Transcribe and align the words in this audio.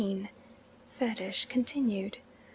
FETISH 0.89 1.45
(continued). 1.47 2.17